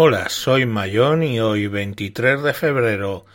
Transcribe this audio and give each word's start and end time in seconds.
Hola, 0.00 0.28
soy 0.28 0.64
Mayón 0.64 1.24
y 1.24 1.40
hoy 1.40 1.66
23 1.66 2.44
de 2.44 2.54
febrero 2.54 3.26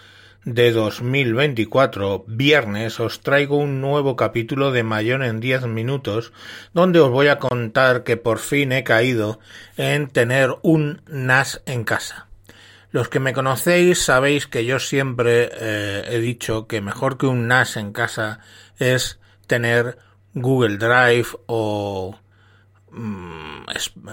de 0.45 0.71
2024, 0.71 2.23
viernes, 2.25 3.01
os 3.01 3.19
traigo 3.19 3.57
un 3.57 3.81
nuevo 3.81 4.15
capítulo 4.15 4.71
de 4.71 4.81
Mayón 4.81 5.23
en 5.23 5.41
10 5.41 5.67
minutos, 5.67 6.31
donde 6.73 7.01
os 7.01 7.11
voy 7.11 7.27
a 7.27 7.37
contar 7.37 8.05
que 8.05 8.15
por 8.15 8.39
fin 8.39 8.71
he 8.71 8.85
caído 8.85 9.41
en 9.75 10.07
tener 10.07 10.55
un 10.61 11.01
NAS 11.07 11.61
en 11.65 11.83
casa. 11.83 12.27
Los 12.91 13.09
que 13.09 13.19
me 13.19 13.33
conocéis 13.33 14.01
sabéis 14.01 14.47
que 14.47 14.63
yo 14.63 14.79
siempre 14.79 15.49
eh, 15.51 16.05
he 16.11 16.19
dicho 16.19 16.67
que 16.67 16.79
mejor 16.79 17.17
que 17.17 17.25
un 17.25 17.49
NAS 17.49 17.75
en 17.75 17.91
casa 17.91 18.39
es 18.79 19.19
tener 19.47 19.97
Google 20.33 20.77
Drive 20.77 21.27
o 21.45 22.17
Mm, 22.93 23.65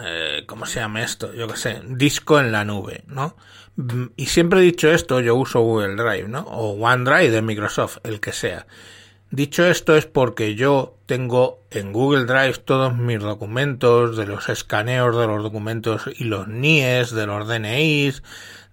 eh, 0.02 0.44
¿cómo 0.46 0.64
se 0.64 0.80
llama 0.80 1.02
esto? 1.02 1.34
Yo 1.34 1.46
qué 1.48 1.56
sé, 1.56 1.82
disco 1.86 2.40
en 2.40 2.50
la 2.50 2.64
nube, 2.64 3.04
¿no? 3.06 3.36
Mm, 3.76 4.06
y 4.16 4.26
siempre 4.26 4.60
he 4.60 4.62
dicho 4.62 4.90
esto, 4.90 5.20
yo 5.20 5.34
uso 5.36 5.60
Google 5.60 5.96
Drive, 5.96 6.28
¿no? 6.28 6.40
O 6.40 6.72
OneDrive 6.72 7.30
de 7.30 7.42
Microsoft, 7.42 7.98
el 8.04 8.20
que 8.20 8.32
sea. 8.32 8.66
Dicho 9.30 9.64
esto 9.66 9.96
es 9.96 10.06
porque 10.06 10.54
yo 10.56 10.96
tengo 11.06 11.62
en 11.70 11.92
Google 11.92 12.24
Drive 12.24 12.58
todos 12.64 12.96
mis 12.96 13.20
documentos, 13.20 14.16
de 14.16 14.26
los 14.26 14.48
escaneos 14.48 15.16
de 15.16 15.26
los 15.26 15.42
documentos 15.42 16.10
y 16.18 16.24
los 16.24 16.48
NIES, 16.48 17.12
de 17.12 17.26
los 17.26 17.46
DNIs, 17.46 18.22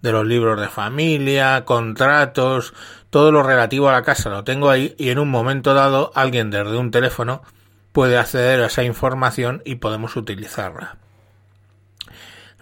de 0.02 0.12
los 0.12 0.26
libros 0.26 0.60
de 0.60 0.68
familia, 0.68 1.64
contratos, 1.64 2.74
todo 3.10 3.30
lo 3.30 3.42
relativo 3.42 3.88
a 3.88 3.92
la 3.92 4.02
casa 4.02 4.30
lo 4.30 4.42
tengo 4.44 4.70
ahí 4.70 4.94
y 4.98 5.10
en 5.10 5.18
un 5.18 5.30
momento 5.30 5.74
dado 5.74 6.10
alguien 6.14 6.50
desde 6.50 6.76
un 6.76 6.90
teléfono 6.90 7.42
puede 7.92 8.18
acceder 8.18 8.60
a 8.60 8.66
esa 8.66 8.84
información 8.84 9.62
y 9.64 9.76
podemos 9.76 10.16
utilizarla. 10.16 10.98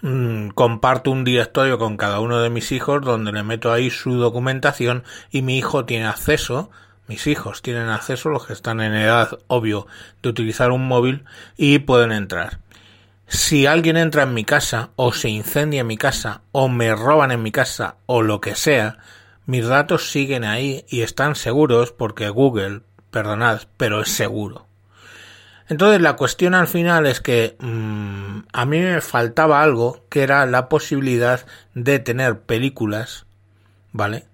Mm, 0.03 0.51
comparto 0.51 1.11
un 1.11 1.25
directorio 1.25 1.79
con 1.79 1.97
cada 1.97 2.21
uno 2.21 2.41
de 2.41 2.51
mis 2.51 2.71
hijos 2.73 3.03
donde 3.03 3.33
le 3.33 3.43
meto 3.43 3.73
ahí 3.73 3.91
su 3.91 4.15
documentación 4.15 5.05
y 5.31 5.43
mi 5.43 5.59
hijo 5.59 5.87
tiene 5.87 6.07
acceso, 6.07 6.71
mis 7.09 7.27
hijos 7.27 7.63
tienen 7.63 7.89
acceso, 7.89 8.29
los 8.29 8.47
que 8.47 8.53
están 8.53 8.81
en 8.81 8.95
edad, 8.95 9.39
obvio, 9.47 9.87
de 10.23 10.29
utilizar 10.29 10.71
un 10.71 10.87
móvil 10.87 11.25
y 11.57 11.79
pueden 11.79 12.13
entrar. 12.13 12.61
Si 13.27 13.67
alguien 13.67 13.97
entra 13.97 14.25
en 14.25 14.35
mi 14.35 14.45
casa 14.45 14.91
o 14.97 15.13
se 15.13 15.29
incendia 15.29 15.81
en 15.81 15.87
mi 15.87 15.97
casa 15.97 16.43
o 16.53 16.69
me 16.69 16.95
roban 16.95 17.33
en 17.33 17.43
mi 17.43 17.51
casa 17.51 17.97
o 18.07 18.23
lo 18.23 18.41
que 18.41 18.55
sea, 18.55 18.99
mis 19.47 19.67
datos 19.67 20.11
siguen 20.11 20.45
ahí 20.45 20.85
y 20.89 21.03
están 21.03 21.35
seguros 21.37 21.91
porque 21.91 22.29
Google, 22.29 22.83
perdonad, 23.11 23.63
pero 23.77 24.01
es 24.01 24.11
seguro. 24.11 24.66
Entonces 25.69 26.01
la 26.01 26.15
cuestión 26.15 26.55
al 26.55 26.69
final 26.69 27.07
es 27.07 27.21
que 27.21 27.57
mm, 27.59 28.39
a 28.53 28.67
mí 28.67 28.81
me 28.81 29.01
faltaba 29.01 29.63
algo 29.63 30.05
que 30.09 30.23
era 30.23 30.47
la 30.47 30.69
posibilidad 30.69 31.45
de 31.75 31.99
tener 31.99 32.41
películas, 32.41 33.27
¿vale? 33.93 34.27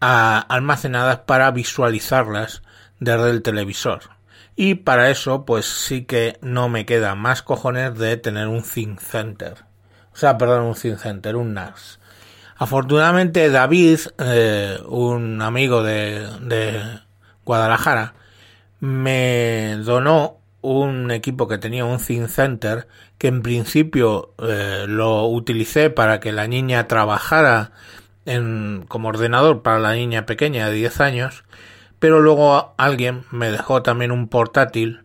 almacenadas 0.00 1.20
para 1.20 1.50
visualizarlas 1.50 2.62
desde 3.00 3.30
el 3.30 3.40
televisor. 3.40 4.02
Y 4.54 4.74
para 4.74 5.08
eso, 5.08 5.46
pues 5.46 5.64
sí 5.64 6.04
que 6.04 6.36
no 6.42 6.68
me 6.68 6.84
queda 6.84 7.14
más 7.14 7.40
cojones 7.40 7.98
de 7.98 8.18
tener 8.18 8.48
un 8.48 8.62
Think 8.62 9.00
Center. 9.00 9.64
O 10.12 10.16
sea, 10.16 10.36
perdón, 10.36 10.64
un 10.64 10.74
Think 10.74 10.98
Center, 10.98 11.36
un 11.36 11.54
NAS. 11.54 12.00
Afortunadamente 12.56 13.48
David, 13.48 14.00
eh, 14.18 14.78
un 14.86 15.40
amigo 15.40 15.82
de, 15.82 16.28
de 16.40 17.00
Guadalajara, 17.44 18.14
me 18.80 19.76
donó 19.78 20.43
un 20.64 21.10
equipo 21.10 21.46
que 21.46 21.58
tenía 21.58 21.84
un 21.84 21.98
Think 21.98 22.28
Center 22.28 22.88
que 23.18 23.28
en 23.28 23.42
principio 23.42 24.34
eh, 24.38 24.86
lo 24.88 25.26
utilicé 25.26 25.90
para 25.90 26.20
que 26.20 26.32
la 26.32 26.48
niña 26.48 26.88
trabajara 26.88 27.72
en, 28.24 28.86
como 28.88 29.08
ordenador 29.08 29.62
para 29.62 29.78
la 29.78 29.92
niña 29.92 30.24
pequeña 30.24 30.68
de 30.68 30.74
10 30.74 31.00
años, 31.02 31.44
pero 31.98 32.20
luego 32.20 32.74
alguien 32.78 33.24
me 33.30 33.50
dejó 33.50 33.82
también 33.82 34.10
un 34.10 34.28
portátil 34.28 35.04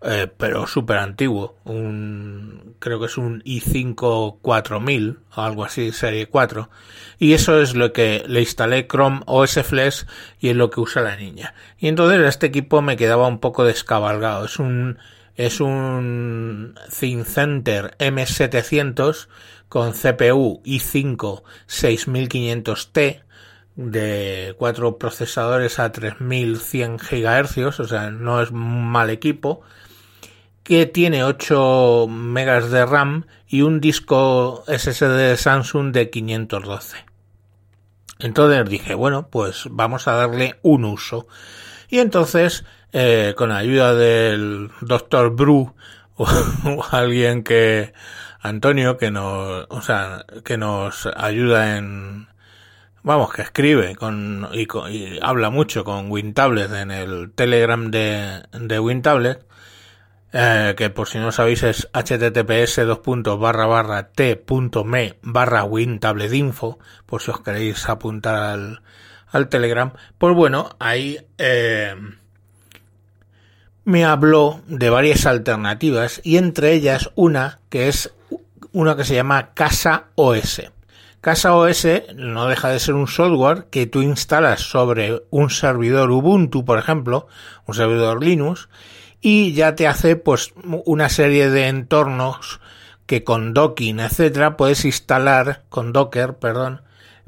eh, 0.00 0.28
pero 0.36 0.68
súper 0.68 0.98
antiguo, 0.98 1.56
un, 1.64 2.76
creo 2.78 3.00
que 3.00 3.06
es 3.06 3.18
un 3.18 3.42
i5 3.42 4.38
4000 4.40 5.18
o 5.34 5.40
algo 5.40 5.64
así, 5.64 5.90
serie 5.90 6.28
4, 6.28 6.70
y 7.18 7.32
eso 7.32 7.60
es 7.60 7.74
lo 7.74 7.92
que 7.92 8.22
le 8.28 8.40
instalé 8.40 8.86
Chrome 8.86 9.22
OS 9.26 9.60
Flash 9.64 10.04
y 10.38 10.50
es 10.50 10.56
lo 10.56 10.70
que 10.70 10.80
usa 10.80 11.02
la 11.02 11.16
niña. 11.16 11.54
Y 11.78 11.88
entonces 11.88 12.20
este 12.20 12.46
equipo 12.46 12.80
me 12.80 12.96
quedaba 12.96 13.26
un 13.26 13.40
poco 13.40 13.64
descabalgado, 13.64 14.44
es 14.44 14.60
un, 14.60 14.98
es 15.34 15.60
un 15.60 16.76
ThinkCenter 16.96 17.96
M700 17.98 19.26
con 19.68 19.92
CPU 19.92 20.62
i5 20.64 21.42
6500T 21.66 23.22
de 23.74 24.54
cuatro 24.58 24.96
procesadores 24.96 25.80
a 25.80 25.90
3100 25.90 26.98
GHz, 26.98 27.80
o 27.80 27.88
sea, 27.88 28.10
no 28.12 28.40
es 28.40 28.50
un 28.50 28.86
mal 28.88 29.10
equipo 29.10 29.62
que 30.68 30.84
tiene 30.84 31.24
8 31.24 32.08
megas 32.10 32.70
de 32.70 32.84
RAM 32.84 33.24
y 33.46 33.62
un 33.62 33.80
disco 33.80 34.64
SSD 34.66 35.16
de 35.16 35.36
Samsung 35.38 35.92
de 35.92 36.10
512. 36.10 37.06
Entonces 38.18 38.68
dije, 38.68 38.92
bueno, 38.92 39.28
pues 39.30 39.64
vamos 39.70 40.06
a 40.08 40.12
darle 40.12 40.58
un 40.60 40.84
uso. 40.84 41.26
Y 41.88 42.00
entonces, 42.00 42.66
eh, 42.92 43.32
con 43.34 43.50
ayuda 43.50 43.94
del 43.94 44.70
doctor 44.82 45.34
Bru 45.34 45.74
o, 46.16 46.26
alguien 46.90 47.44
que, 47.44 47.94
Antonio, 48.38 48.98
que 48.98 49.10
nos, 49.10 49.64
o 49.70 49.80
sea, 49.80 50.26
que 50.44 50.58
nos 50.58 51.08
ayuda 51.16 51.78
en, 51.78 52.28
vamos, 53.02 53.32
que 53.32 53.40
escribe 53.40 53.96
con, 53.96 54.50
y, 54.52 54.68
habla 55.22 55.48
mucho 55.48 55.82
con 55.82 56.10
WinTablet 56.10 56.70
en 56.74 56.90
el 56.90 57.32
Telegram 57.32 57.90
de, 57.90 58.42
de 58.52 58.78
WinTablet, 58.78 59.47
eh, 60.32 60.74
que 60.76 60.90
por 60.90 61.08
si 61.08 61.18
no 61.18 61.32
sabéis 61.32 61.62
es 61.62 61.88
https 61.92 62.80
barra 63.38 64.08
t.me 64.08 65.18
barra 65.22 65.64
wintabletinfo 65.64 66.78
por 67.06 67.22
si 67.22 67.30
os 67.30 67.40
queréis 67.40 67.88
apuntar 67.88 68.36
al, 68.36 68.82
al 69.28 69.48
telegram. 69.48 69.92
Pues 70.18 70.34
bueno 70.34 70.70
ahí 70.78 71.18
eh, 71.38 71.94
me 73.84 74.04
habló 74.04 74.60
de 74.66 74.90
varias 74.90 75.26
alternativas 75.26 76.20
y 76.24 76.36
entre 76.36 76.72
ellas 76.72 77.10
una 77.14 77.60
que 77.70 77.88
es 77.88 78.12
una 78.72 78.96
que 78.96 79.04
se 79.04 79.14
llama 79.14 79.54
Casa 79.54 80.08
OS 80.14 80.62
Casa 81.20 81.56
OS 81.56 81.86
no 82.14 82.46
deja 82.46 82.68
de 82.68 82.78
ser 82.78 82.94
un 82.94 83.08
software 83.08 83.66
que 83.70 83.86
tú 83.86 84.02
instalas 84.02 84.60
sobre 84.60 85.20
un 85.30 85.50
servidor 85.50 86.12
Ubuntu, 86.12 86.64
por 86.64 86.78
ejemplo, 86.78 87.26
un 87.66 87.74
servidor 87.74 88.22
Linux, 88.22 88.68
y 89.20 89.52
ya 89.52 89.74
te 89.74 89.86
hace 89.86 90.16
pues 90.16 90.52
una 90.84 91.08
serie 91.08 91.50
de 91.50 91.68
entornos 91.68 92.60
que 93.06 93.24
con 93.24 93.54
docking, 93.54 94.00
etcétera, 94.00 94.56
puedes 94.56 94.84
instalar, 94.84 95.64
con 95.70 95.92
Docker, 95.94 96.34
perdón, 96.34 96.82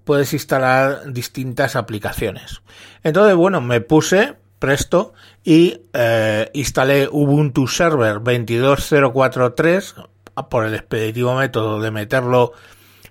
puedes 0.05 0.33
instalar 0.35 1.13
distintas 1.13 1.75
aplicaciones. 1.75 2.61
Entonces, 3.03 3.35
bueno, 3.35 3.61
me 3.61 3.81
puse 3.81 4.37
presto 4.59 5.15
y 5.43 5.81
eh, 5.95 6.51
instalé 6.53 7.09
Ubuntu 7.11 7.67
Server 7.67 8.21
22043 8.21 9.95
por 10.51 10.67
el 10.67 10.75
expeditivo 10.75 11.35
método 11.35 11.81
de 11.81 11.91
meterlo 11.91 12.53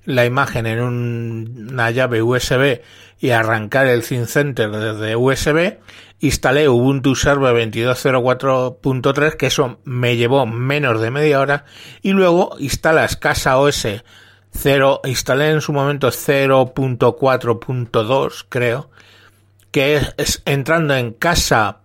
la 0.10 0.26
imagen 0.26 0.66
en 0.66 0.82
una 0.82 1.90
llave 1.92 2.22
USB 2.24 2.82
y 3.20 3.30
arrancar 3.30 3.86
el 3.86 4.02
Center 4.02 4.72
desde 4.72 5.16
USB, 5.16 5.78
instalé 6.20 6.68
Ubuntu 6.68 7.16
Server 7.16 7.56
2204.3, 7.56 9.36
que 9.36 9.46
eso 9.46 9.78
me 9.84 10.18
llevó 10.18 10.48
menos 10.48 11.00
de 11.00 11.12
media 11.12 11.40
hora, 11.40 11.66
y 12.02 12.14
luego 12.14 12.56
instalas 12.58 13.18
Casa 13.18 13.60
OS 13.60 13.86
0, 14.52 15.02
instalé 15.06 15.52
en 15.52 15.62
su 15.62 15.74
momento 15.74 16.08
0.4.2, 16.08 18.46
creo, 18.50 18.90
que 19.70 20.02
es, 20.18 20.42
entrando 20.46 20.96
en 20.96 21.14
Casa 21.14 21.82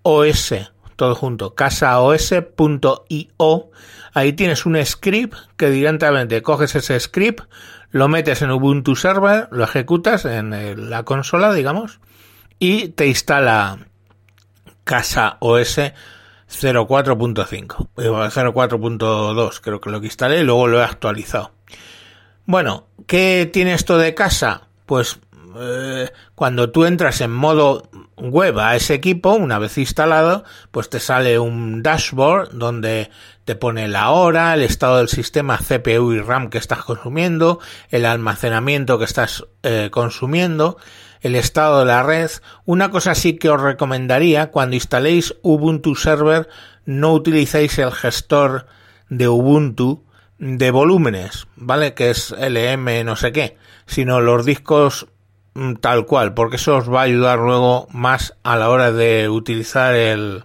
OS, 0.00 0.54
todo 0.96 1.14
junto, 1.14 1.54
casaos.io, 1.54 2.90
ahí 4.14 4.32
tienes 4.32 4.66
un 4.66 4.84
script 4.84 5.36
que 5.56 5.70
directamente 5.70 6.42
coges 6.42 6.74
ese 6.74 6.98
script, 7.00 7.44
lo 7.90 8.08
metes 8.08 8.42
en 8.42 8.50
Ubuntu 8.50 8.96
Server, 8.96 9.48
lo 9.50 9.64
ejecutas 9.64 10.24
en 10.24 10.90
la 10.90 11.04
consola, 11.04 11.52
digamos, 11.52 12.00
y 12.58 12.88
te 12.88 13.06
instala 13.06 13.78
Casa 14.84 15.36
OS 15.40 15.78
04.5, 16.48 17.88
04.2 17.96 19.60
creo 19.60 19.80
que 19.80 19.90
lo 19.90 20.00
que 20.00 20.06
instalé 20.06 20.40
y 20.40 20.44
luego 20.44 20.66
lo 20.66 20.80
he 20.80 20.84
actualizado. 20.84 21.52
Bueno, 22.44 22.86
¿qué 23.06 23.48
tiene 23.52 23.74
esto 23.74 23.98
de 23.98 24.14
casa? 24.14 24.68
Pues 24.86 25.20
eh, 25.58 26.10
cuando 26.34 26.70
tú 26.70 26.84
entras 26.84 27.20
en 27.20 27.30
modo 27.30 27.88
web 28.16 28.58
a 28.58 28.76
ese 28.76 28.94
equipo, 28.94 29.32
una 29.32 29.58
vez 29.58 29.78
instalado, 29.78 30.44
pues 30.70 30.88
te 30.88 31.00
sale 31.00 31.38
un 31.38 31.82
dashboard 31.82 32.50
donde 32.52 33.10
te 33.44 33.54
pone 33.54 33.88
la 33.88 34.10
hora, 34.10 34.54
el 34.54 34.62
estado 34.62 34.98
del 34.98 35.08
sistema 35.08 35.58
CPU 35.58 36.12
y 36.12 36.20
RAM 36.20 36.50
que 36.50 36.58
estás 36.58 36.84
consumiendo, 36.84 37.58
el 37.90 38.04
almacenamiento 38.04 38.98
que 38.98 39.04
estás 39.04 39.44
eh, 39.62 39.88
consumiendo, 39.90 40.76
el 41.20 41.34
estado 41.34 41.80
de 41.80 41.86
la 41.86 42.02
red. 42.02 42.30
Una 42.64 42.90
cosa 42.90 43.14
sí 43.14 43.36
que 43.36 43.50
os 43.50 43.60
recomendaría 43.60 44.50
cuando 44.50 44.76
instaléis 44.76 45.34
Ubuntu 45.42 45.94
Server, 45.96 46.48
no 46.84 47.12
utilicéis 47.12 47.78
el 47.78 47.92
gestor 47.92 48.66
de 49.08 49.28
Ubuntu 49.28 50.04
de 50.38 50.70
volúmenes, 50.72 51.46
¿vale? 51.54 51.94
Que 51.94 52.10
es 52.10 52.32
LM 52.32 53.04
no 53.04 53.14
sé 53.14 53.30
qué, 53.30 53.56
sino 53.86 54.20
los 54.20 54.44
discos 54.44 55.06
tal 55.80 56.06
cual, 56.06 56.34
porque 56.34 56.56
eso 56.56 56.76
os 56.76 56.92
va 56.92 57.00
a 57.00 57.04
ayudar 57.04 57.38
luego 57.38 57.86
más 57.90 58.34
a 58.42 58.56
la 58.56 58.70
hora 58.70 58.92
de 58.92 59.28
utilizar 59.28 59.94
el, 59.94 60.44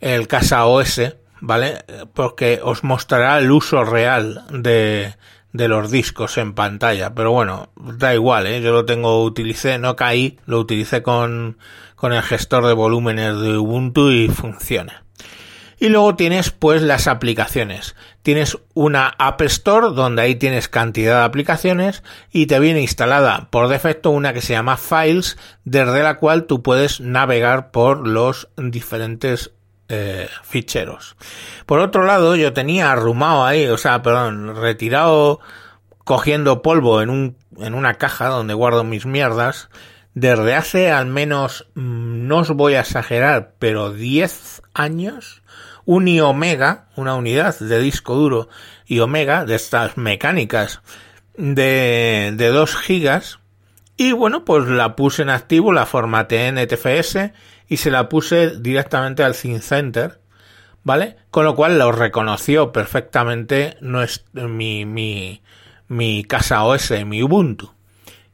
el 0.00 0.28
Casa 0.28 0.66
OS, 0.66 1.14
¿vale? 1.40 1.84
Porque 2.14 2.60
os 2.62 2.84
mostrará 2.84 3.38
el 3.38 3.50
uso 3.50 3.84
real 3.84 4.44
de, 4.50 5.14
de 5.52 5.68
los 5.68 5.90
discos 5.90 6.38
en 6.38 6.54
pantalla. 6.54 7.14
Pero 7.14 7.32
bueno, 7.32 7.70
da 7.76 8.14
igual, 8.14 8.46
¿eh? 8.46 8.60
Yo 8.60 8.72
lo 8.72 8.84
tengo, 8.84 9.22
utilicé, 9.22 9.78
no 9.78 9.96
caí, 9.96 10.38
lo 10.46 10.58
utilicé 10.58 11.02
con, 11.02 11.58
con 11.94 12.12
el 12.12 12.22
gestor 12.22 12.66
de 12.66 12.72
volúmenes 12.72 13.38
de 13.40 13.56
Ubuntu 13.56 14.10
y 14.10 14.28
funciona. 14.28 15.04
Y 15.82 15.88
luego 15.88 16.14
tienes 16.14 16.52
pues 16.52 16.80
las 16.80 17.08
aplicaciones. 17.08 17.96
Tienes 18.22 18.56
una 18.72 19.08
App 19.18 19.42
Store 19.42 19.88
donde 19.96 20.22
ahí 20.22 20.36
tienes 20.36 20.68
cantidad 20.68 21.18
de 21.18 21.24
aplicaciones 21.24 22.04
y 22.30 22.46
te 22.46 22.60
viene 22.60 22.82
instalada 22.82 23.48
por 23.50 23.66
defecto 23.66 24.10
una 24.10 24.32
que 24.32 24.42
se 24.42 24.52
llama 24.52 24.76
Files 24.76 25.36
desde 25.64 26.04
la 26.04 26.18
cual 26.18 26.44
tú 26.44 26.62
puedes 26.62 27.00
navegar 27.00 27.72
por 27.72 28.06
los 28.06 28.48
diferentes 28.56 29.50
eh, 29.88 30.28
ficheros. 30.44 31.16
Por 31.66 31.80
otro 31.80 32.04
lado, 32.04 32.36
yo 32.36 32.52
tenía 32.52 32.92
arrumado 32.92 33.44
ahí, 33.44 33.66
o 33.66 33.76
sea, 33.76 34.02
perdón, 34.02 34.54
retirado 34.54 35.40
cogiendo 36.04 36.62
polvo 36.62 37.02
en, 37.02 37.10
un, 37.10 37.36
en 37.58 37.74
una 37.74 37.94
caja 37.94 38.28
donde 38.28 38.54
guardo 38.54 38.84
mis 38.84 39.04
mierdas 39.04 39.68
desde 40.14 40.54
hace 40.54 40.90
al 40.90 41.06
menos, 41.06 41.68
mm, 41.74 42.26
no 42.26 42.38
os 42.38 42.50
voy 42.50 42.74
a 42.74 42.80
exagerar, 42.80 43.54
pero 43.58 43.92
10 43.92 44.62
años 44.74 45.42
un 45.84 46.08
Omega, 46.20 46.86
una 46.96 47.14
unidad 47.14 47.58
de 47.58 47.80
disco 47.80 48.14
duro 48.14 48.48
y 48.86 49.00
Omega 49.00 49.44
de 49.44 49.54
estas 49.54 49.96
mecánicas 49.96 50.80
de, 51.36 52.32
de 52.36 52.48
2 52.48 52.76
gigas 52.76 53.40
y 53.96 54.12
bueno 54.12 54.44
pues 54.44 54.66
la 54.68 54.96
puse 54.96 55.22
en 55.22 55.30
activo, 55.30 55.72
la 55.72 55.86
formateé 55.86 56.48
en 56.48 56.56
NTFS 56.56 57.32
y 57.68 57.78
se 57.78 57.90
la 57.90 58.08
puse 58.08 58.58
directamente 58.60 59.24
al 59.24 59.34
Center, 59.34 60.20
¿vale? 60.82 61.16
Con 61.30 61.44
lo 61.44 61.54
cual 61.54 61.78
lo 61.78 61.90
reconoció 61.92 62.72
perfectamente 62.72 63.76
mi, 63.80 64.84
mi, 64.84 65.42
mi 65.88 66.24
casa 66.24 66.64
OS, 66.64 66.92
mi 67.06 67.22
Ubuntu. 67.22 67.72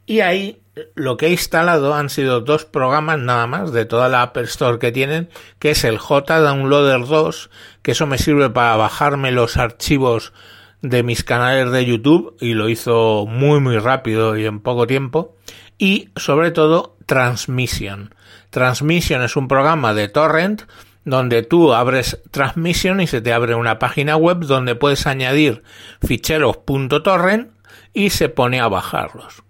Y 0.08 0.20
ahí 0.20 0.62
lo 0.94 1.18
que 1.18 1.26
he 1.26 1.30
instalado 1.30 1.94
han 1.94 2.08
sido 2.08 2.40
dos 2.40 2.64
programas 2.64 3.18
nada 3.18 3.46
más 3.46 3.72
de 3.72 3.84
toda 3.84 4.08
la 4.08 4.22
Apple 4.22 4.44
Store 4.44 4.78
que 4.78 4.90
tienen, 4.90 5.28
que 5.58 5.72
es 5.72 5.84
el 5.84 5.98
J-Downloader 5.98 7.06
2, 7.06 7.50
que 7.82 7.90
eso 7.90 8.06
me 8.06 8.16
sirve 8.16 8.48
para 8.48 8.74
bajarme 8.76 9.32
los 9.32 9.58
archivos 9.58 10.32
de 10.80 11.02
mis 11.02 11.24
canales 11.24 11.70
de 11.72 11.84
YouTube 11.84 12.38
y 12.40 12.54
lo 12.54 12.70
hizo 12.70 13.26
muy 13.28 13.60
muy 13.60 13.76
rápido 13.76 14.38
y 14.38 14.46
en 14.46 14.60
poco 14.60 14.86
tiempo. 14.86 15.36
Y 15.76 16.08
sobre 16.16 16.52
todo 16.52 16.96
Transmission. 17.04 18.14
Transmission 18.48 19.20
es 19.20 19.36
un 19.36 19.46
programa 19.46 19.92
de 19.92 20.08
torrent 20.08 20.62
donde 21.04 21.42
tú 21.42 21.74
abres 21.74 22.22
Transmission 22.30 23.02
y 23.02 23.06
se 23.06 23.20
te 23.20 23.34
abre 23.34 23.54
una 23.54 23.78
página 23.78 24.16
web 24.16 24.38
donde 24.38 24.74
puedes 24.74 25.06
añadir 25.06 25.62
ficheros 26.00 26.60
.torrent 27.04 27.50
y 27.92 28.08
se 28.08 28.30
pone 28.30 28.58
a 28.58 28.68
bajarlos. 28.68 29.42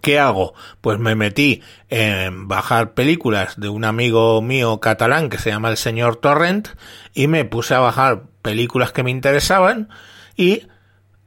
¿Qué 0.00 0.18
hago? 0.18 0.54
Pues 0.80 0.98
me 0.98 1.14
metí 1.14 1.62
en 1.88 2.48
bajar 2.48 2.94
películas 2.94 3.60
de 3.60 3.68
un 3.68 3.84
amigo 3.84 4.40
mío 4.42 4.80
catalán 4.80 5.28
que 5.28 5.38
se 5.38 5.50
llama 5.50 5.70
el 5.70 5.76
señor 5.76 6.16
Torrent 6.16 6.68
y 7.12 7.26
me 7.26 7.44
puse 7.44 7.74
a 7.74 7.80
bajar 7.80 8.22
películas 8.42 8.92
que 8.92 9.02
me 9.02 9.10
interesaban 9.10 9.88
y 10.36 10.68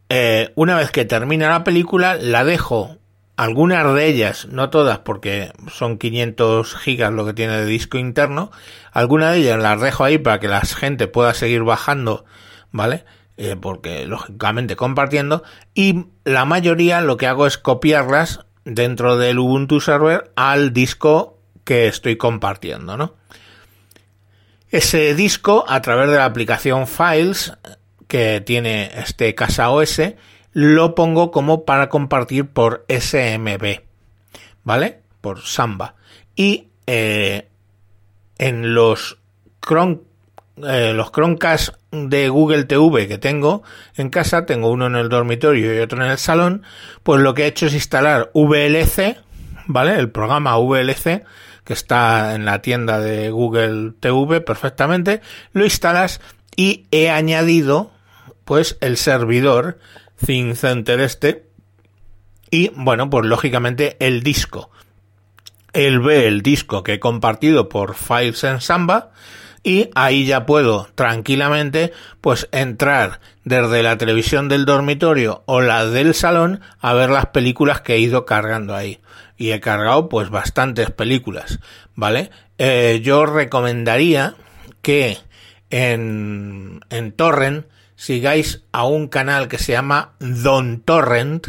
eh, 0.09 0.51
una 0.55 0.75
vez 0.75 0.91
que 0.91 1.05
termina 1.05 1.49
la 1.49 1.63
película 1.63 2.15
la 2.15 2.43
dejo 2.43 2.97
algunas 3.35 3.93
de 3.95 4.05
ellas, 4.05 4.47
no 4.47 4.69
todas 4.69 4.99
porque 4.99 5.51
son 5.71 5.97
500 5.97 6.75
gigas 6.75 7.11
lo 7.11 7.25
que 7.25 7.33
tiene 7.33 7.57
de 7.57 7.65
disco 7.65 7.97
interno, 7.97 8.51
algunas 8.91 9.33
de 9.33 9.39
ellas 9.39 9.59
las 9.59 9.81
dejo 9.81 10.03
ahí 10.03 10.17
para 10.17 10.39
que 10.39 10.47
la 10.47 10.61
gente 10.61 11.07
pueda 11.07 11.33
seguir 11.33 11.63
bajando, 11.63 12.25
¿vale? 12.71 13.05
Eh, 13.35 13.55
porque 13.59 14.05
lógicamente 14.05 14.75
compartiendo 14.75 15.43
y 15.73 16.05
la 16.23 16.45
mayoría 16.45 17.01
lo 17.01 17.17
que 17.17 17.25
hago 17.25 17.47
es 17.47 17.57
copiarlas 17.57 18.42
dentro 18.65 19.17
del 19.17 19.39
Ubuntu 19.39 19.79
Server 19.79 20.31
al 20.35 20.73
disco 20.73 21.39
que 21.63 21.87
estoy 21.87 22.17
compartiendo, 22.17 22.97
¿no? 22.97 23.15
Ese 24.69 25.13
disco, 25.13 25.65
a 25.67 25.81
través 25.81 26.09
de 26.09 26.17
la 26.17 26.25
aplicación 26.25 26.87
Files 26.87 27.53
que 28.07 28.41
tiene 28.41 28.91
este 28.95 29.35
Casa 29.35 29.69
OS, 29.69 30.01
lo 30.51 30.95
pongo 30.95 31.31
como 31.31 31.65
para 31.65 31.89
compartir 31.89 32.47
por 32.47 32.85
SMB, 32.89 33.81
¿vale? 34.63 35.01
Por 35.21 35.41
Samba. 35.41 35.95
Y 36.35 36.69
eh, 36.87 37.49
en 38.37 38.73
los 38.73 39.19
Chrome, 39.61 39.99
eh, 40.57 40.93
los 40.93 41.11
Chromecast 41.11 41.75
de 41.91 42.29
Google 42.29 42.65
TV 42.65 43.07
que 43.07 43.17
tengo 43.17 43.63
en 43.95 44.09
casa, 44.09 44.45
tengo 44.45 44.69
uno 44.69 44.87
en 44.87 44.95
el 44.95 45.09
dormitorio 45.09 45.75
y 45.75 45.79
otro 45.79 46.03
en 46.03 46.11
el 46.11 46.17
salón, 46.17 46.63
pues 47.01 47.21
lo 47.21 47.33
que 47.33 47.43
he 47.43 47.47
hecho 47.47 47.65
es 47.65 47.73
instalar 47.73 48.29
VLC, 48.33 49.17
¿vale? 49.65 49.97
El 49.97 50.11
programa 50.11 50.57
VLC 50.57 51.23
que 51.63 51.73
está 51.73 52.35
en 52.35 52.45
la 52.45 52.61
tienda 52.61 52.99
de 52.99 53.31
Google 53.31 53.93
TV 53.99 54.41
perfectamente, 54.41 55.21
lo 55.53 55.63
instalas 55.63 56.21
y 56.55 56.85
he 56.91 57.09
añadido 57.09 57.91
pues 58.45 58.77
el 58.81 58.97
servidor 58.97 59.79
ThinkCenter 60.25 60.99
este 60.99 61.45
y 62.51 62.69
bueno, 62.75 63.09
pues 63.09 63.25
lógicamente 63.25 63.97
el 63.99 64.21
disco. 64.21 64.69
Él 65.71 65.99
ve 65.99 66.27
el 66.27 66.43
disco 66.43 66.83
que 66.83 66.93
he 66.93 66.99
compartido 66.99 67.67
por 67.67 67.95
Files 67.95 68.43
en 68.43 68.61
Samba 68.61 69.11
y 69.63 69.89
ahí 69.95 70.25
ya 70.25 70.45
puedo 70.45 70.89
tranquilamente 70.93 71.93
pues 72.19 72.49
entrar 72.51 73.21
desde 73.45 73.81
la 73.81 73.97
televisión 73.97 74.49
del 74.49 74.65
dormitorio 74.65 75.43
o 75.45 75.61
la 75.61 75.85
del 75.85 76.13
salón 76.13 76.59
a 76.79 76.93
ver 76.93 77.09
las 77.09 77.27
películas 77.27 77.79
que 77.81 77.93
he 77.95 77.99
ido 77.99 78.25
cargando 78.25 78.75
ahí. 78.75 78.99
Y 79.37 79.51
he 79.51 79.61
cargado 79.61 80.09
pues 80.09 80.29
bastantes 80.29 80.91
películas 80.91 81.59
vale 81.95 82.29
eh, 82.57 82.99
yo 83.03 83.25
recomendaría 83.25 84.35
que 84.81 85.17
en, 85.69 86.81
en 86.89 87.11
torrent 87.13 87.65
sigáis 87.95 88.63
a 88.73 88.85
un 88.85 89.07
canal 89.07 89.47
que 89.47 89.57
se 89.57 89.71
llama 89.71 90.13
Don 90.19 90.81
Torrent 90.81 91.47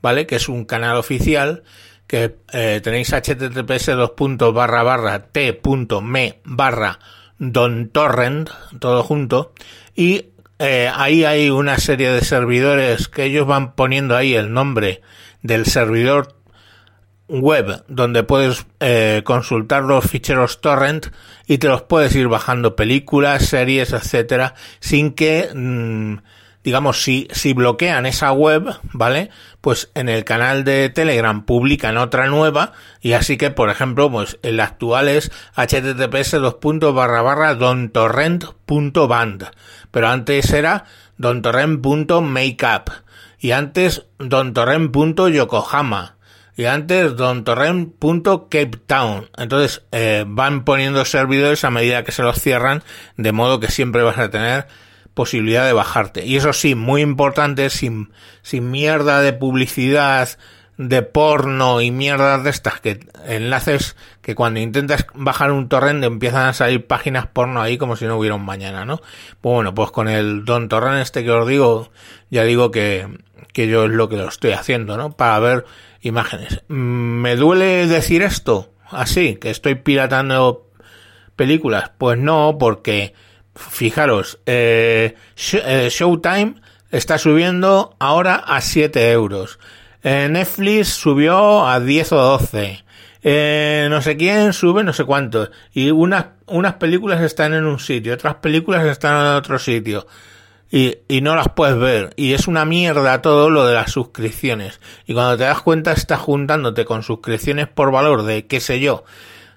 vale 0.00 0.26
que 0.26 0.36
es 0.36 0.48
un 0.48 0.64
canal 0.64 0.96
oficial 0.96 1.64
que 2.06 2.36
eh, 2.52 2.80
tenéis 2.84 3.10
https 3.10 3.86
dos 3.96 4.12
barra 4.54 4.82
barra 4.82 5.26
t.me 5.32 6.40
barra 6.44 6.98
Don 7.44 7.88
Torrent, 7.88 8.50
todo 8.78 9.02
junto, 9.02 9.52
y 9.96 10.26
eh, 10.60 10.88
ahí 10.94 11.24
hay 11.24 11.50
una 11.50 11.76
serie 11.78 12.12
de 12.12 12.20
servidores 12.20 13.08
que 13.08 13.24
ellos 13.24 13.48
van 13.48 13.74
poniendo 13.74 14.16
ahí 14.16 14.34
el 14.34 14.52
nombre 14.52 15.02
del 15.42 15.66
servidor 15.66 16.36
web 17.26 17.82
donde 17.88 18.22
puedes 18.22 18.64
eh, 18.78 19.22
consultar 19.24 19.82
los 19.82 20.08
ficheros 20.08 20.60
torrent 20.60 21.08
y 21.48 21.58
te 21.58 21.66
los 21.66 21.82
puedes 21.82 22.14
ir 22.14 22.28
bajando 22.28 22.76
películas, 22.76 23.44
series, 23.46 23.92
etcétera, 23.92 24.54
sin 24.78 25.12
que 25.12 25.50
mm, 25.52 26.18
digamos, 26.64 27.02
si, 27.02 27.28
si 27.32 27.52
bloquean 27.52 28.06
esa 28.06 28.32
web, 28.32 28.78
¿vale? 28.92 29.30
Pues 29.60 29.90
en 29.94 30.08
el 30.08 30.24
canal 30.24 30.64
de 30.64 30.88
Telegram 30.90 31.44
publican 31.44 31.96
otra 31.96 32.26
nueva 32.26 32.72
y 33.00 33.12
así 33.12 33.36
que, 33.36 33.50
por 33.50 33.70
ejemplo, 33.70 34.10
pues 34.10 34.38
el 34.42 34.60
actual 34.60 35.08
es 35.08 35.30
https 35.56 36.32
dos 36.32 36.56
barra 36.94 37.22
barra 37.22 37.54
dontorrent.band, 37.54 39.50
pero 39.90 40.08
antes 40.08 40.52
era 40.52 40.84
dontorrent.makeup 41.18 42.90
y 43.38 43.50
antes 43.50 44.04
dontorrent.yokohama 44.18 46.16
y 46.56 46.66
antes 46.66 47.16
dontorrent.cape 47.16 48.78
town. 48.86 49.28
Entonces 49.36 49.82
eh, 49.90 50.24
van 50.26 50.64
poniendo 50.64 51.04
servidores 51.04 51.64
a 51.64 51.70
medida 51.70 52.04
que 52.04 52.12
se 52.12 52.22
los 52.22 52.40
cierran, 52.40 52.82
de 53.16 53.32
modo 53.32 53.58
que 53.58 53.70
siempre 53.70 54.02
vas 54.02 54.18
a 54.18 54.30
tener 54.30 54.66
posibilidad 55.14 55.66
de 55.66 55.72
bajarte. 55.72 56.24
Y 56.24 56.36
eso 56.36 56.52
sí, 56.52 56.74
muy 56.74 57.02
importante, 57.02 57.70
sin, 57.70 58.12
sin 58.42 58.70
mierda 58.70 59.20
de 59.20 59.32
publicidad 59.32 60.28
de 60.78 61.02
porno 61.02 61.80
y 61.80 61.90
mierdas 61.90 62.42
de 62.44 62.50
estas 62.50 62.80
que 62.80 63.00
enlaces 63.26 63.94
que 64.22 64.34
cuando 64.34 64.58
intentas 64.58 65.06
bajar 65.14 65.52
un 65.52 65.68
torrent 65.68 66.02
empiezan 66.02 66.48
a 66.48 66.52
salir 66.54 66.86
páginas 66.86 67.26
porno 67.26 67.60
ahí 67.60 67.76
como 67.76 67.94
si 67.94 68.06
no 68.06 68.16
hubiera 68.16 68.34
un 68.34 68.44
mañana, 68.44 68.84
¿no? 68.84 68.96
Pues 69.40 69.54
bueno, 69.54 69.74
pues 69.74 69.90
con 69.90 70.08
el 70.08 70.44
Don 70.44 70.68
Torrent 70.68 71.02
este 71.02 71.22
que 71.24 71.30
os 71.30 71.46
digo, 71.46 71.90
ya 72.30 72.44
digo 72.44 72.70
que, 72.70 73.06
que 73.52 73.68
yo 73.68 73.84
es 73.84 73.90
lo 73.90 74.08
que 74.08 74.16
lo 74.16 74.28
estoy 74.28 74.52
haciendo, 74.52 74.96
¿no? 74.96 75.12
Para 75.12 75.38
ver 75.40 75.66
imágenes. 76.00 76.62
Mm, 76.68 77.20
¿Me 77.20 77.36
duele 77.36 77.86
decir 77.86 78.22
esto? 78.22 78.72
Así, 78.90 79.36
que 79.36 79.50
estoy 79.50 79.74
piratando 79.76 80.68
películas. 81.36 81.90
Pues 81.96 82.18
no, 82.18 82.56
porque 82.58 83.14
fijaros, 83.54 84.38
eh, 84.46 85.14
eh 85.64 85.88
Showtime 85.90 86.54
está 86.90 87.18
subiendo 87.18 87.96
ahora 87.98 88.36
a 88.36 88.60
7 88.60 89.10
euros. 89.12 89.58
Eh, 90.02 90.28
Netflix 90.30 90.88
subió 90.88 91.66
a 91.66 91.80
10 91.80 92.12
o 92.12 92.16
12. 92.16 92.84
Eh, 93.24 93.86
no 93.88 94.02
sé 94.02 94.16
quién 94.16 94.52
sube, 94.52 94.82
no 94.82 94.92
sé 94.92 95.04
cuánto. 95.04 95.50
Y 95.72 95.90
unas, 95.90 96.26
unas 96.46 96.74
películas 96.74 97.20
están 97.20 97.54
en 97.54 97.64
un 97.64 97.78
sitio, 97.78 98.14
otras 98.14 98.36
películas 98.36 98.84
están 98.86 99.26
en 99.26 99.32
otro 99.34 99.58
sitio. 99.58 100.06
Y, 100.70 100.98
y 101.06 101.20
no 101.20 101.36
las 101.36 101.48
puedes 101.50 101.78
ver. 101.78 102.14
Y 102.16 102.32
es 102.32 102.48
una 102.48 102.64
mierda 102.64 103.22
todo 103.22 103.50
lo 103.50 103.66
de 103.66 103.74
las 103.74 103.92
suscripciones. 103.92 104.80
Y 105.06 105.14
cuando 105.14 105.36
te 105.36 105.44
das 105.44 105.60
cuenta 105.60 105.92
estás 105.92 106.18
juntándote 106.18 106.84
con 106.84 107.02
suscripciones 107.02 107.68
por 107.68 107.92
valor 107.92 108.22
de, 108.22 108.46
qué 108.46 108.58
sé 108.58 108.80
yo, 108.80 109.04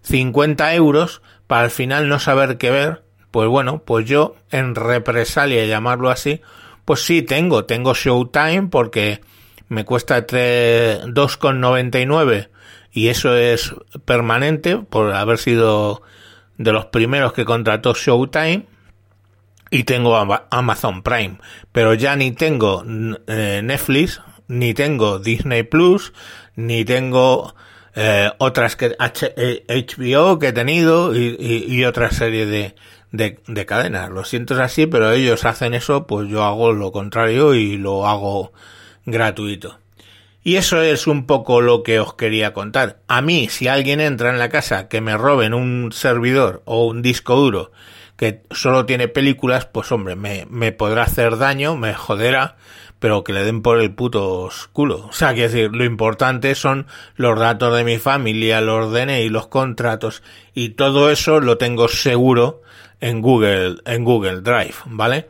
50 0.03 0.75
euros 0.75 1.21
para 1.47 1.63
al 1.63 1.71
final 1.71 2.09
no 2.09 2.19
saber 2.19 2.57
qué 2.57 2.69
ver. 2.69 3.04
Pues 3.36 3.50
bueno, 3.50 3.84
pues 3.84 4.06
yo 4.06 4.38
en 4.50 4.75
represalia, 4.75 5.65
llamarlo 5.65 6.10
así, 6.10 6.39
pues 6.86 7.01
sí 7.01 7.22
tengo, 7.22 7.65
tengo 7.65 7.94
Showtime 7.94 8.70
porque 8.72 9.20
me 9.68 9.84
cuesta 9.84 10.25
2,99 10.25 12.48
y 12.94 13.10
eso 13.10 13.36
es 13.36 13.75
permanente 14.06 14.77
por 14.77 15.12
haber 15.12 15.38
sido 15.38 16.01
de 16.58 16.72
los 16.72 16.86
primeros 16.86 17.34
que 17.34 17.44
contrató 17.44 17.94
Showtime 17.94 18.68
y 19.70 19.84
tengo 19.84 20.15
Amazon 20.50 21.04
Prime, 21.04 21.39
pero 21.74 21.94
ya 21.94 22.15
ni 22.15 22.32
tengo 22.32 22.86
eh, 23.27 23.60
Netflix, 23.62 24.22
ni 24.48 24.74
tengo 24.74 25.20
Disney 25.20 25.63
Plus, 25.63 26.13
ni 26.56 26.86
tengo 26.86 27.54
eh, 27.96 28.32
otras 28.38 28.77
que 28.77 28.96
HBO 28.98 29.34
eh, 29.36 30.38
que 30.39 30.48
he 30.48 30.54
tenido 30.54 31.13
y, 31.13 31.65
y, 31.68 31.84
otra 31.84 32.12
serie 32.12 32.46
de, 32.46 32.75
de, 33.17 33.39
de, 33.48 33.65
cadenas. 33.65 34.10
Lo 34.10 34.24
siento 34.24 34.62
así, 34.62 34.86
pero 34.88 35.12
ellos 35.12 35.45
hacen 35.45 35.74
eso, 35.74 36.07
pues 36.07 36.29
yo 36.29 36.43
hago 36.43 36.74
lo 36.74 36.91
contrario 36.91 37.53
y 37.53 37.77
lo 37.77 38.07
hago 38.07 38.53
gratuito. 39.05 39.79
Y 40.43 40.57
eso 40.57 40.81
es 40.81 41.07
un 41.07 41.25
poco 41.25 41.60
lo 41.60 41.81
que 41.81 42.00
os 42.00 42.13
quería 42.13 42.53
contar. 42.53 43.00
A 43.07 43.22
mí, 43.22 43.50
si 43.50 43.67
alguien 43.67 44.00
entra 44.00 44.29
en 44.29 44.38
la 44.38 44.50
casa 44.50 44.88
que 44.88 45.01
me 45.01 45.17
roben 45.17 45.55
un 45.55 45.91
servidor 45.91 46.62
o 46.65 46.86
un 46.86 47.01
disco 47.01 47.36
duro 47.36 47.72
que 48.15 48.43
solo 48.51 48.86
tiene 48.86 49.07
películas, 49.07 49.65
pues 49.65 49.91
hombre, 49.91 50.15
me, 50.15 50.45
me 50.50 50.72
podrá 50.72 51.03
hacer 51.03 51.38
daño, 51.38 51.75
me 51.75 51.93
joderá, 51.93 52.57
pero 53.00 53.24
que 53.24 53.34
le 53.34 53.43
den 53.43 53.62
por 53.62 53.79
el 53.79 53.93
puto 53.93 54.50
culo. 54.72 55.07
O 55.07 55.13
sea, 55.13 55.34
que 55.34 55.50
decir, 55.50 55.72
lo 55.74 55.84
importante 55.84 56.55
son 56.55 56.88
los 57.15 57.38
datos 57.38 57.75
de 57.75 57.84
mi 57.84 57.98
familia, 57.98 58.62
los 58.62 58.93
DNI, 58.93 59.29
los 59.29 59.48
contratos, 59.48 60.24
y 60.53 60.69
todo 60.69 61.10
eso 61.10 61.39
lo 61.39 61.57
tengo 61.57 61.88
seguro 61.88 62.62
en 63.05 63.21
Google, 63.21 63.77
en 63.85 64.03
Google 64.03 64.41
Drive, 64.41 64.74
¿vale? 64.85 65.29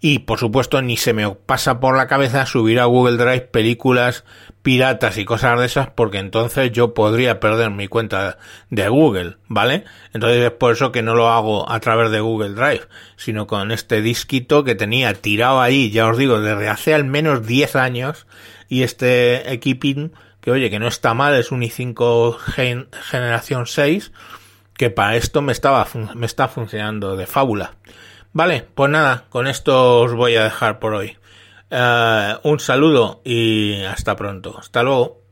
Y 0.00 0.18
por 0.20 0.38
supuesto 0.38 0.82
ni 0.82 0.98
se 0.98 1.14
me 1.14 1.30
pasa 1.30 1.80
por 1.80 1.96
la 1.96 2.06
cabeza 2.06 2.44
subir 2.44 2.78
a 2.78 2.84
Google 2.84 3.16
Drive 3.16 3.48
películas 3.48 4.24
piratas 4.60 5.16
y 5.16 5.24
cosas 5.24 5.58
de 5.58 5.64
esas 5.64 5.88
porque 5.88 6.18
entonces 6.18 6.70
yo 6.72 6.92
podría 6.92 7.40
perder 7.40 7.70
mi 7.70 7.88
cuenta 7.88 8.36
de 8.68 8.88
Google, 8.90 9.38
¿vale? 9.48 9.84
Entonces 10.12 10.44
es 10.44 10.50
por 10.50 10.74
eso 10.74 10.92
que 10.92 11.00
no 11.00 11.14
lo 11.14 11.30
hago 11.30 11.70
a 11.70 11.80
través 11.80 12.10
de 12.10 12.20
Google 12.20 12.50
Drive, 12.50 12.86
sino 13.16 13.46
con 13.46 13.72
este 13.72 14.02
disquito 14.02 14.62
que 14.62 14.74
tenía 14.74 15.14
tirado 15.14 15.62
ahí, 15.62 15.90
ya 15.90 16.08
os 16.08 16.18
digo, 16.18 16.42
desde 16.42 16.68
hace 16.68 16.92
al 16.92 17.04
menos 17.04 17.46
10 17.46 17.76
años 17.76 18.26
y 18.68 18.82
este 18.82 19.50
equiping 19.54 20.12
que 20.42 20.50
oye, 20.50 20.68
que 20.68 20.78
no 20.78 20.86
está 20.86 21.14
mal, 21.14 21.34
es 21.34 21.50
un 21.50 21.62
i5 21.62 22.36
generación 23.10 23.66
6 23.66 24.12
que 24.76 24.90
para 24.90 25.16
esto 25.16 25.42
me 25.42 25.52
estaba 25.52 25.86
me 26.14 26.26
está 26.26 26.48
funcionando 26.48 27.16
de 27.16 27.26
fábula. 27.26 27.72
Vale, 28.32 28.66
pues 28.74 28.90
nada, 28.90 29.24
con 29.30 29.46
esto 29.46 30.00
os 30.00 30.12
voy 30.12 30.36
a 30.36 30.44
dejar 30.44 30.78
por 30.78 30.94
hoy. 30.94 31.16
Uh, 31.70 32.48
un 32.48 32.60
saludo 32.60 33.20
y 33.24 33.82
hasta 33.82 34.14
pronto. 34.14 34.56
Hasta 34.58 34.82
luego. 34.82 35.25